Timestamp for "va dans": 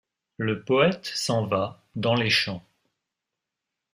1.45-2.15